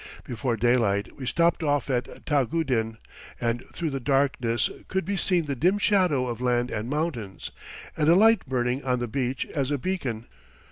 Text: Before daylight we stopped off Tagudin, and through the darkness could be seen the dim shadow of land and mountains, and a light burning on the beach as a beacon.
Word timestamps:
Before 0.23 0.57
daylight 0.57 1.15
we 1.15 1.27
stopped 1.27 1.61
off 1.61 1.85
Tagudin, 2.25 2.97
and 3.39 3.63
through 3.71 3.91
the 3.91 3.99
darkness 3.99 4.67
could 4.87 5.05
be 5.05 5.15
seen 5.15 5.45
the 5.45 5.55
dim 5.55 5.77
shadow 5.77 6.27
of 6.27 6.41
land 6.41 6.71
and 6.71 6.89
mountains, 6.89 7.51
and 7.95 8.09
a 8.09 8.15
light 8.15 8.43
burning 8.47 8.83
on 8.83 8.97
the 8.97 9.07
beach 9.07 9.45
as 9.53 9.69
a 9.69 9.77
beacon. 9.77 10.25